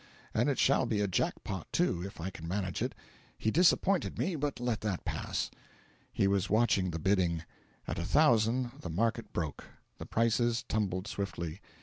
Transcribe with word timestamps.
And 0.33 0.49
it 0.49 0.57
shall 0.57 0.87
be 0.87 0.99
a 0.99 1.07
jack 1.07 1.43
pot, 1.43 1.67
too, 1.71 2.01
if 2.03 2.19
I 2.19 2.31
can 2.31 2.47
manage 2.47 2.81
it. 2.81 2.95
He 3.37 3.51
disappointed 3.51 4.17
me, 4.17 4.35
but 4.35 4.59
let 4.59 4.81
that 4.81 5.05
pass.' 5.05 5.51
He 6.11 6.27
was 6.27 6.49
watching 6.49 6.89
the 6.89 6.97
bidding. 6.97 7.43
At 7.87 7.99
a 7.99 8.03
thousand, 8.03 8.71
the 8.81 8.89
market 8.89 9.31
broke: 9.31 9.65
the 9.99 10.07
prices 10.07 10.63
tumbled 10.67 11.05
swiftly. 11.05 11.61